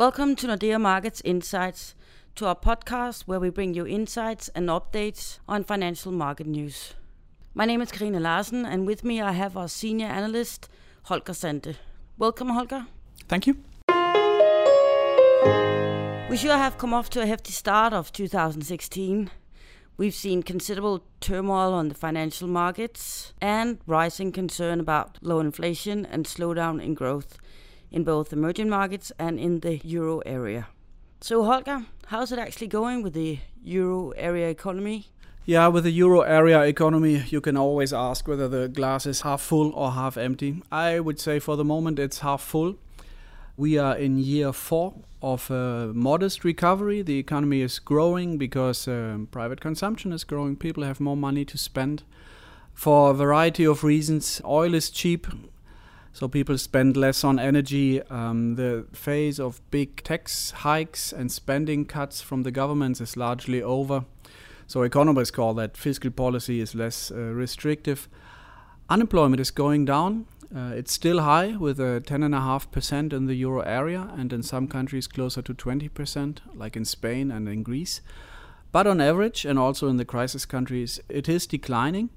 [0.00, 1.94] Welcome to Nordea Markets Insights,
[2.36, 6.94] to our podcast where we bring you insights and updates on financial market news.
[7.52, 10.70] My name is Karina Larsen, and with me I have our senior analyst,
[11.02, 11.76] Holger Sandte.
[12.16, 12.86] Welcome, Holger.
[13.28, 13.58] Thank you.
[16.30, 19.30] We sure have come off to a hefty start of 2016.
[19.98, 26.24] We've seen considerable turmoil on the financial markets and rising concern about low inflation and
[26.24, 27.36] slowdown in growth
[27.90, 30.68] in both emerging markets and in the euro area.
[31.20, 35.08] So, Holger, how's it actually going with the euro area economy?
[35.44, 39.40] Yeah, with the euro area economy, you can always ask whether the glass is half
[39.40, 40.62] full or half empty.
[40.70, 42.76] I would say for the moment it's half full.
[43.56, 47.02] We are in year four of a modest recovery.
[47.02, 50.56] The economy is growing because um, private consumption is growing.
[50.56, 52.02] People have more money to spend
[52.72, 54.40] for a variety of reasons.
[54.44, 55.26] Oil is cheap,
[56.12, 58.02] so people spend less on energy.
[58.02, 63.62] Um, the phase of big tax hikes and spending cuts from the governments is largely
[63.62, 64.04] over.
[64.66, 68.08] So economists call that fiscal policy is less uh, restrictive.
[68.88, 70.26] Unemployment is going down.
[70.54, 75.06] Uh, it's still high with a 10.5% in the euro area and in some countries
[75.06, 78.00] closer to 20%, like in Spain and in Greece.
[78.72, 82.10] But on average, and also in the crisis countries, it is declining.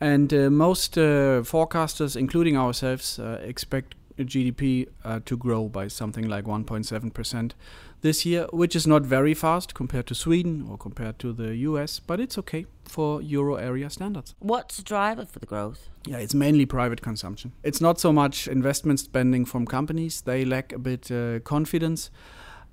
[0.00, 6.28] And uh, most uh, forecasters, including ourselves, uh, expect GDP uh, to grow by something
[6.28, 7.52] like 1.7%
[8.00, 12.00] this year, which is not very fast compared to Sweden or compared to the US,
[12.00, 14.34] but it's okay for euro area standards.
[14.38, 15.88] What's the driver for the growth?
[16.06, 17.52] Yeah, it's mainly private consumption.
[17.62, 22.10] It's not so much investment spending from companies, they lack a bit uh, confidence.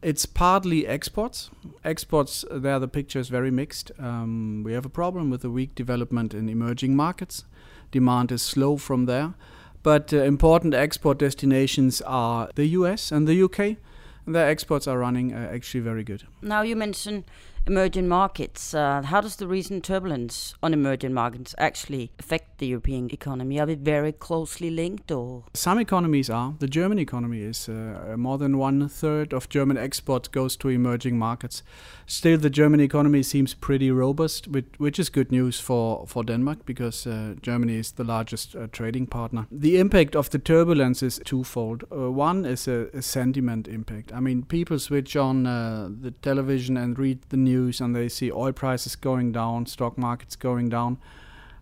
[0.02, 1.52] It's partly exports.
[1.83, 3.91] Exports, there the picture is very mixed.
[3.99, 7.45] Um, we have a problem with the weak development in emerging markets.
[7.91, 9.35] Demand is slow from there.
[9.83, 13.77] But uh, important export destinations are the US and the UK.
[14.25, 16.23] And their exports are running uh, actually very good.
[16.41, 17.25] Now, you mentioned
[17.67, 18.73] emerging markets.
[18.73, 23.59] Uh, how does the recent turbulence on emerging markets actually affect the European economy?
[23.59, 26.55] Are we very closely linked, or some economies are?
[26.59, 31.17] The German economy is uh, more than one third of German exports goes to emerging
[31.17, 31.63] markets.
[32.05, 36.66] Still, the German economy seems pretty robust, which, which is good news for for Denmark
[36.66, 39.47] because uh, Germany is the largest uh, trading partner.
[39.51, 41.83] The impact of the turbulence is twofold.
[41.91, 44.11] Uh, one is a, a, sentiment impact.
[44.13, 48.09] I mean, people switch on uh, the television and read the news news and they
[48.09, 50.97] see oil prices going down, stock markets going down.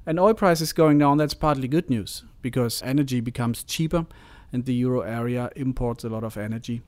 [0.06, 4.06] And oil prices going down, that's partly good news because energy becomes cheaper
[4.52, 6.82] and the euro area imports a lot of energy.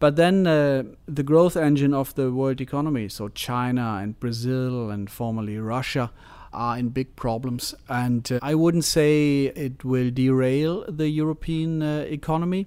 [0.00, 5.10] But then uh, the growth engine of the world economy, so China and Brazil and
[5.10, 6.10] formerly Russia,
[6.52, 7.74] are in big problems.
[7.88, 12.66] And uh, I wouldn't say it will derail the European uh, economy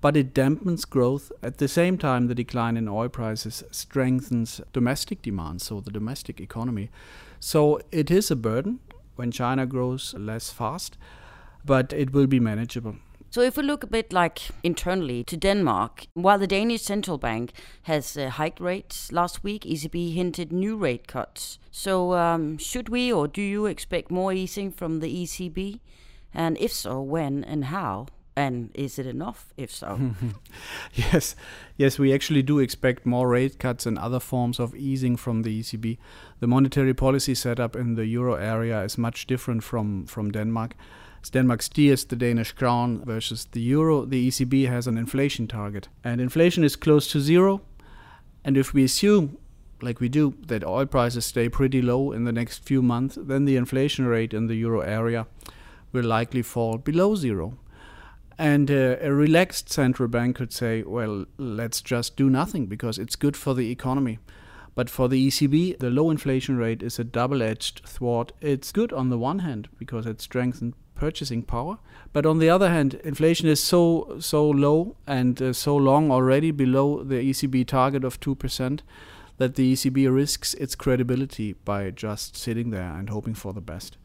[0.00, 1.32] but it dampens growth.
[1.42, 6.40] At the same time, the decline in oil prices strengthens domestic demand, so the domestic
[6.40, 6.90] economy.
[7.40, 8.80] So it is a burden
[9.16, 10.96] when China grows less fast,
[11.64, 12.96] but it will be manageable.
[13.30, 17.52] So, if we look a bit like internally to Denmark, while the Danish central bank
[17.82, 21.58] has uh, hiked rates last week, ECB hinted new rate cuts.
[21.70, 25.80] So, um, should we or do you expect more easing from the ECB?
[26.32, 28.06] And if so, when and how?
[28.38, 29.98] And is it enough, if so?
[30.94, 31.34] yes,
[31.76, 35.58] yes, we actually do expect more rate cuts and other forms of easing from the
[35.58, 35.98] ECB.
[36.38, 40.76] The monetary policy setup in the euro area is much different from, from Denmark.
[41.20, 45.88] As Denmark steers the Danish crown versus the euro, the ECB has an inflation target.
[46.04, 47.62] And inflation is close to zero.
[48.44, 49.36] And if we assume,
[49.82, 53.46] like we do, that oil prices stay pretty low in the next few months, then
[53.46, 55.26] the inflation rate in the euro area
[55.90, 57.58] will likely fall below zero.
[58.38, 63.16] And uh, a relaxed central bank could say, well, let's just do nothing because it's
[63.16, 64.20] good for the economy.
[64.76, 68.32] But for the ECB, the low inflation rate is a double edged sword.
[68.40, 71.78] It's good on the one hand because it strengthens purchasing power.
[72.12, 76.50] But on the other hand, inflation is so so low and uh, so long already
[76.50, 78.80] below the ECB target of 2%
[79.38, 83.96] that the ECB risks its credibility by just sitting there and hoping for the best.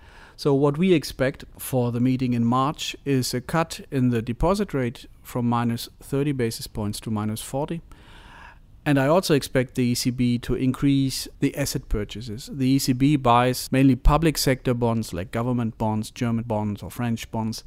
[0.43, 4.73] So, what we expect for the meeting in March is a cut in the deposit
[4.73, 7.79] rate from minus 30 basis points to minus 40.
[8.85, 12.49] And I also expect the ECB to increase the asset purchases.
[12.51, 17.63] The ECB buys mainly public sector bonds like government bonds, German bonds, or French bonds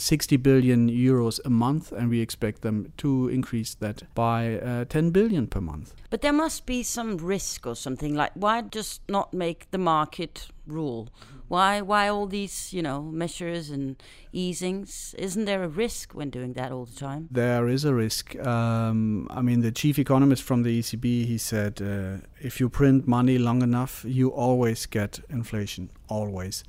[0.00, 5.10] 60 billion euros a month, and we expect them to increase that by uh, 10
[5.10, 5.94] billion per month.
[6.08, 10.48] But there must be some risk or something like why just not make the market
[10.70, 11.08] rule.
[11.48, 13.96] Why why all these you know measures and
[14.32, 15.14] easings?
[15.18, 17.28] Isn't there a risk when doing that all the time?
[17.30, 18.36] There is a risk.
[18.46, 23.08] Um, I mean, the chief economist from the ECB he said, uh, if you print
[23.08, 25.90] money long enough, you always get inflation.
[26.08, 26.64] Always.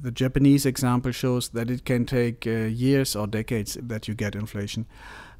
[0.00, 4.34] The Japanese example shows that it can take uh, years or decades that you get
[4.34, 4.86] inflation.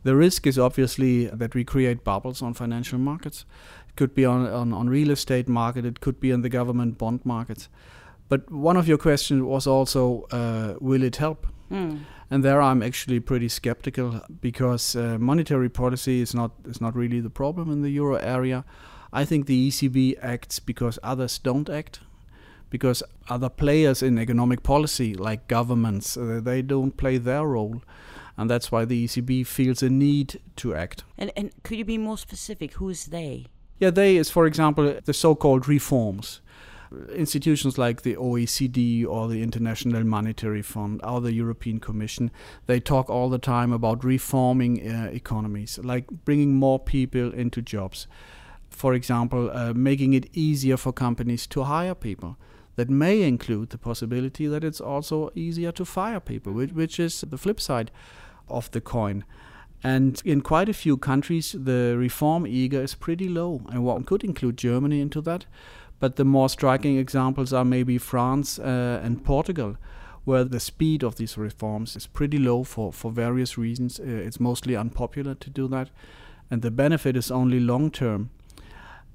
[0.04, 3.46] The risk is obviously that we create bubbles on financial markets.
[3.88, 5.86] It could be on, on, on real estate market.
[5.86, 7.68] It could be in the government bond markets.
[8.28, 11.46] But one of your questions was also, uh, will it help?
[11.70, 12.00] Mm.
[12.30, 17.20] And there I'm actually pretty skeptical because uh, monetary policy is not is not really
[17.20, 18.64] the problem in the euro area.
[19.12, 22.00] I think the ECB acts because others don't act,
[22.70, 27.82] because other players in economic policy, like governments, uh, they don't play their role
[28.36, 31.04] and that's why the ECB feels a need to act.
[31.16, 32.74] And, and could you be more specific?
[32.74, 33.46] Who's they?
[33.78, 36.40] Yeah, they is, for example, the so called reforms.
[37.14, 42.30] Institutions like the OECD or the International Monetary Fund or the European Commission,
[42.66, 48.06] they talk all the time about reforming uh, economies, like bringing more people into jobs.
[48.70, 52.36] For example, uh, making it easier for companies to hire people
[52.76, 57.20] that may include the possibility that it's also easier to fire people, which, which is
[57.20, 57.90] the flip side
[58.48, 59.24] of the coin.
[59.82, 64.24] And in quite a few countries, the reform eager is pretty low, and one could
[64.24, 65.44] include Germany into that.
[66.00, 69.76] But the more striking examples are maybe France uh, and Portugal,
[70.24, 74.00] where the speed of these reforms is pretty low for, for various reasons.
[74.00, 75.90] Uh, it's mostly unpopular to do that,
[76.50, 78.30] and the benefit is only long term.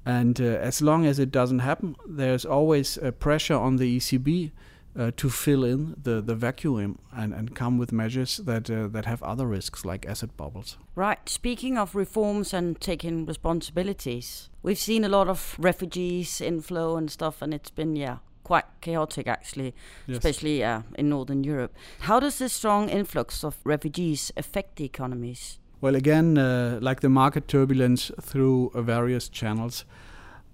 [0.06, 4.50] And uh, as long as it doesn't happen, there's always a pressure on the ECB
[4.98, 9.06] uh, to fill in the, the vacuum and, and come with measures that uh, that
[9.06, 10.78] have other risks like asset bubbles.
[10.94, 11.28] Right.
[11.28, 17.42] Speaking of reforms and taking responsibilities, we've seen a lot of refugees inflow and stuff,
[17.42, 19.72] and it's been yeah quite chaotic actually,
[20.08, 20.16] yes.
[20.16, 21.72] especially uh, in northern Europe.
[22.00, 25.60] How does this strong influx of refugees affect the economies?
[25.80, 29.84] Well, again, uh, like the market turbulence through uh, various channels.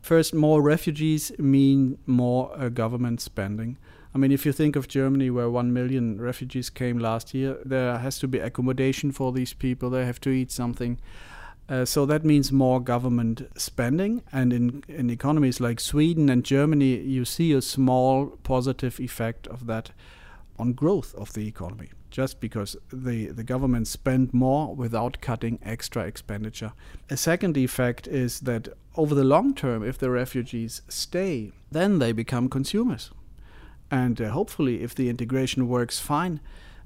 [0.02, 3.76] First, more refugees mean more uh, government spending.
[4.16, 7.98] I mean, if you think of Germany, where one million refugees came last year, there
[7.98, 9.90] has to be accommodation for these people.
[9.90, 10.98] They have to eat something.
[11.68, 14.22] Uh, so that means more government spending.
[14.32, 19.66] And in, in economies like Sweden and Germany, you see a small positive effect of
[19.66, 19.90] that
[20.58, 26.04] on growth of the economy, just because the, the government spend more without cutting extra
[26.04, 26.72] expenditure.
[27.10, 32.12] A second effect is that over the long term, if the refugees stay, then they
[32.12, 33.10] become consumers.
[33.90, 36.40] And uh, hopefully, if the integration works fine,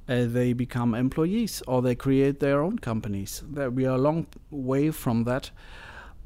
[0.09, 3.43] uh, they become employees or they create their own companies.
[3.51, 5.51] That we are a long way from that.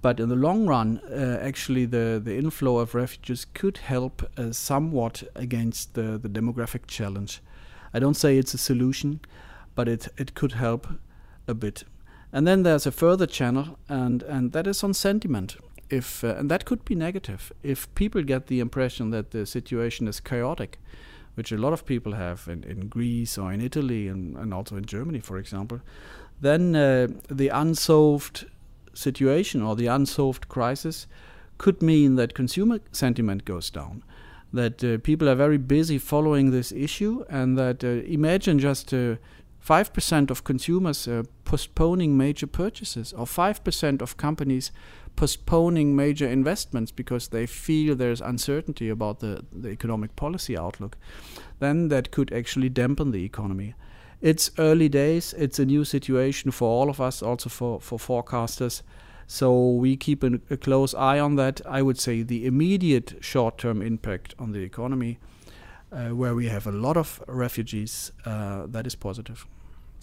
[0.03, 4.53] But in the long run, uh, actually, the, the inflow of refugees could help uh,
[4.53, 7.41] somewhat against the, the demographic challenge.
[7.94, 9.20] I don't say it's a solution,
[9.75, 10.87] but it, it could help
[11.49, 11.85] a bit.
[12.32, 15.56] And then there's a further channel, and, and that is on sentiment
[15.99, 17.52] if uh, and that could be negative.
[17.62, 20.79] If people get the impression that the situation is chaotic
[21.35, 24.76] which a lot of people have in, in Greece or in Italy and, and also
[24.76, 25.81] in Germany for example
[26.41, 28.46] then uh, the unsolved
[28.94, 31.06] situation or the unsolved crisis
[31.58, 34.02] could mean that consumer sentiment goes down
[34.52, 40.31] that uh, people are very busy following this issue and that uh, imagine just 5%
[40.31, 44.70] uh, of consumers uh, postponing major purchases or 5% of companies
[45.16, 50.96] postponing major investments because they feel there's uncertainty about the, the economic policy outlook,
[51.60, 53.74] then that could actually dampen the economy.
[54.20, 58.82] It's early days, it's a new situation for all of us, also for, for forecasters.
[59.27, 61.60] So we keep a, a close eye on that.
[61.67, 65.19] I would say the immediate short term impact on the economy,
[65.93, 69.46] uh, where we have a lot of refugees, uh, that is positive.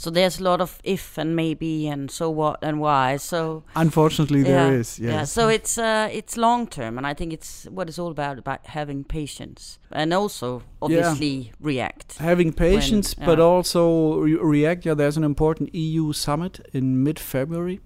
[0.01, 3.17] So there's a lot of if and maybe and so what and why.
[3.17, 4.97] So unfortunately, yeah, there is.
[4.97, 5.11] Yes.
[5.11, 5.23] Yeah.
[5.25, 8.65] So it's uh, it's long term, and I think it's what it's all about about
[8.65, 11.51] having patience and also obviously yeah.
[11.59, 12.17] react.
[12.17, 14.87] Having patience, when, but also re react.
[14.87, 17.79] Yeah, there's an important EU summit in mid February.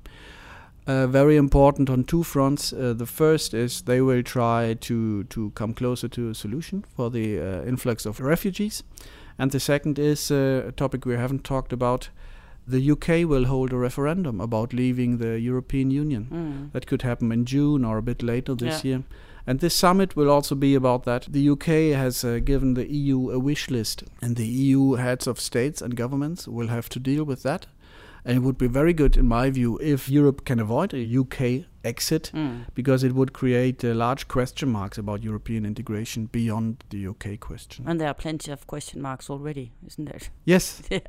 [0.87, 2.71] Uh, very important on two fronts.
[2.71, 7.09] Uh, the first is they will try to to come closer to a solution for
[7.09, 8.83] the uh, influx of refugees.
[9.37, 12.09] And the second is uh, a topic we haven't talked about.
[12.67, 16.27] The UK will hold a referendum about leaving the European Union.
[16.31, 16.71] Mm.
[16.71, 18.89] That could happen in June or a bit later this yeah.
[18.89, 19.03] year.
[19.47, 21.27] And this summit will also be about that.
[21.29, 25.39] The UK has uh, given the EU a wish list, and the EU heads of
[25.39, 27.67] states and governments will have to deal with that.
[28.25, 31.65] And it would be very good, in my view, if Europe can avoid a UK
[31.83, 32.65] exit, mm.
[32.73, 37.85] because it would create uh, large question marks about European integration beyond the UK question.
[37.87, 40.19] And there are plenty of question marks already, isn't there?
[40.45, 40.81] Yes.
[40.89, 40.99] yeah.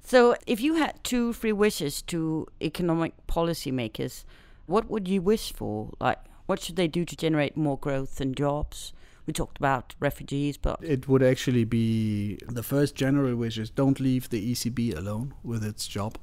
[0.00, 4.24] So, if you had two free wishes to economic policymakers,
[4.66, 5.92] what would you wish for?
[6.00, 8.92] Like, what should they do to generate more growth and jobs?
[9.26, 14.00] We talked about refugees, but it would actually be the first general wish is don't
[14.00, 16.18] leave the ECB alone with its job.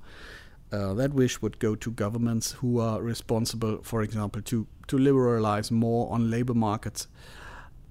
[0.71, 5.71] Uh, that wish would go to governments who are responsible, for example, to, to liberalize
[5.71, 7.07] more on labor markets,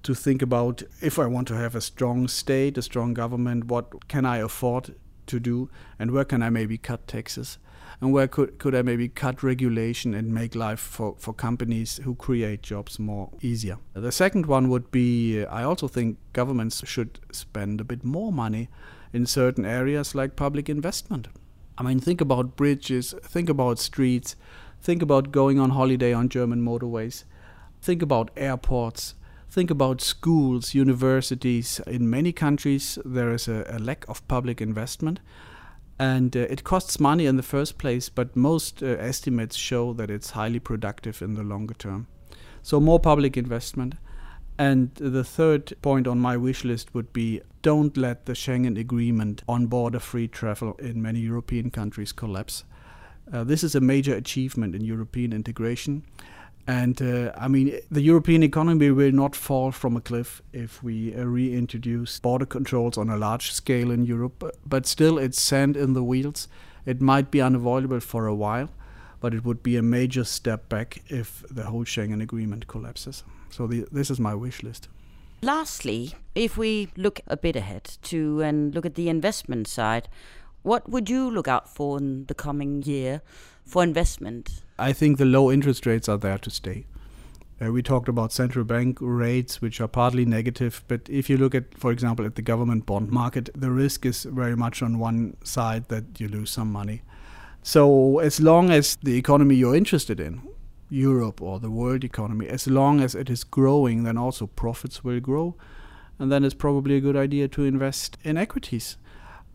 [0.03, 4.07] to think about if I want to have a strong state, a strong government, what
[4.07, 4.95] can I afford
[5.29, 7.57] to do, and where can I maybe cut taxes,
[8.01, 12.15] and where could, could I maybe cut regulation and make life for, for companies who
[12.15, 13.77] create jobs more easier.
[13.93, 18.31] The second one would be uh, I also think governments should spend a bit more
[18.31, 18.69] money
[19.13, 21.27] in certain areas like public investment.
[21.77, 24.35] I mean, think about bridges, think about streets,
[24.81, 27.23] think about going on holiday on German motorways,
[27.81, 29.15] think about airports,
[29.49, 31.81] think about schools, universities.
[31.87, 35.19] In many countries, there is a, a lack of public investment.
[35.97, 40.09] And uh, it costs money in the first place, but most uh, estimates show that
[40.09, 42.07] it's highly productive in the longer term.
[42.61, 43.95] So, more public investment.
[44.57, 49.41] And the third point on my wish list would be don't let the Schengen Agreement
[49.47, 52.63] on border free travel in many European countries collapse.
[53.31, 56.03] Uh, this is a major achievement in European integration.
[56.67, 61.15] And uh, I mean, the European economy will not fall from a cliff if we
[61.15, 64.55] uh, reintroduce border controls on a large scale in Europe.
[64.65, 66.47] But still, it's sand in the wheels.
[66.85, 68.69] It might be unavoidable for a while,
[69.19, 73.23] but it would be a major step back if the whole Schengen Agreement collapses.
[73.49, 74.87] So the, this is my wish list.
[75.41, 80.09] Lastly, if we look a bit ahead to and look at the investment side,
[80.63, 83.21] what would you look out for in the coming year
[83.65, 84.63] for investment?
[84.77, 86.85] I think the low interest rates are there to stay.
[87.61, 91.53] Uh, we talked about central bank rates, which are partly negative, but if you look
[91.53, 95.35] at, for example, at the government bond market, the risk is very much on one
[95.43, 97.01] side that you lose some money.
[97.61, 100.41] So, as long as the economy you're interested in,
[100.89, 105.19] Europe or the world economy, as long as it is growing, then also profits will
[105.19, 105.55] grow.
[106.17, 108.97] And then it's probably a good idea to invest in equities.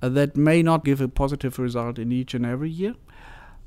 [0.02, 2.94] Uh, that may not give a positive result in each and every year.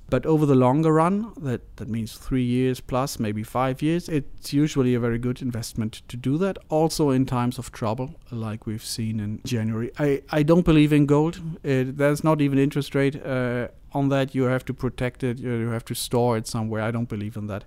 [0.10, 4.54] But over the longer run, that, that means three years plus, maybe five years, it's
[4.54, 6.58] usually a very good investment to do that.
[6.70, 9.92] Also in times of trouble, like we've seen in January.
[10.00, 11.42] I, I don't believe in gold.
[11.62, 14.34] It, there's not even interest rate uh, on that.
[14.34, 15.40] You have to protect it.
[15.40, 16.84] You have to store it somewhere.
[16.84, 17.66] I don't believe in that.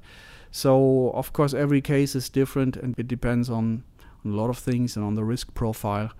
[0.50, 3.84] So of course, every case is different, and it depends on,
[4.24, 6.10] on a lot of things and on the risk profile.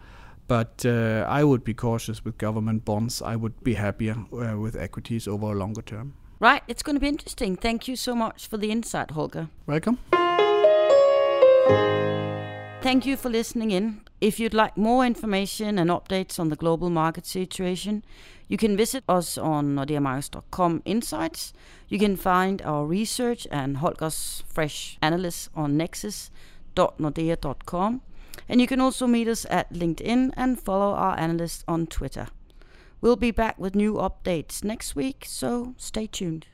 [0.50, 3.22] But uh, I would be cautious with government bonds.
[3.22, 6.14] I would be happier uh, with equities over a longer term.
[6.40, 7.54] Right, it's going to be interesting.
[7.54, 9.48] Thank you so much for the insight, Holger.
[9.66, 9.98] Welcome.
[12.82, 14.00] Thank you for listening in.
[14.20, 18.04] If you'd like more information and updates on the global market situation,
[18.48, 21.52] you can visit us on nordeamarkets.com insights.
[21.86, 28.00] You can find our research and Holger's fresh analysis on nexus.nordea.com.
[28.48, 32.28] And you can also meet us at LinkedIn and follow our analysts on Twitter.
[33.00, 36.46] We'll be back with new updates next week, so stay tuned.